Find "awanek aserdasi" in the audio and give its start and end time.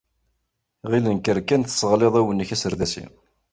2.19-3.05